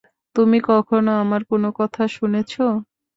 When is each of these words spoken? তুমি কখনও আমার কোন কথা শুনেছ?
তুমি 0.35 0.57
কখনও 0.69 1.13
আমার 1.23 1.41
কোন 1.49 1.63
কথা 1.79 2.03
শুনেছ? 2.15 2.51